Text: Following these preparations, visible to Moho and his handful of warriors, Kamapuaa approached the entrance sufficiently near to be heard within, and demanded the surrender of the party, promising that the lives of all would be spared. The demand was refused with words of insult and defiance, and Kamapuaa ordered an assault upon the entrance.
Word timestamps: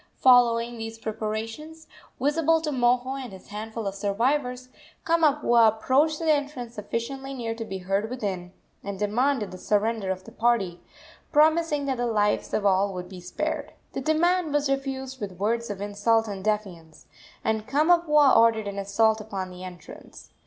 Following 0.15 0.79
these 0.79 0.97
preparations, 0.97 1.85
visible 2.19 2.59
to 2.61 2.71
Moho 2.71 3.23
and 3.23 3.31
his 3.31 3.49
handful 3.49 3.85
of 3.85 4.03
warriors, 4.17 4.69
Kamapuaa 5.05 5.67
approached 5.67 6.17
the 6.17 6.31
entrance 6.31 6.73
sufficiently 6.73 7.35
near 7.35 7.53
to 7.53 7.63
be 7.63 7.77
heard 7.77 8.09
within, 8.09 8.51
and 8.83 8.97
demanded 8.97 9.51
the 9.51 9.59
surrender 9.59 10.09
of 10.09 10.23
the 10.23 10.31
party, 10.31 10.81
promising 11.31 11.85
that 11.85 11.97
the 11.97 12.07
lives 12.07 12.51
of 12.51 12.65
all 12.65 12.95
would 12.95 13.09
be 13.09 13.21
spared. 13.21 13.73
The 13.93 14.01
demand 14.01 14.51
was 14.53 14.71
refused 14.71 15.21
with 15.21 15.33
words 15.33 15.69
of 15.69 15.81
insult 15.81 16.27
and 16.27 16.43
defiance, 16.43 17.05
and 17.43 17.67
Kamapuaa 17.67 18.35
ordered 18.35 18.67
an 18.67 18.79
assault 18.79 19.21
upon 19.21 19.51
the 19.51 19.63
entrance. 19.63 20.31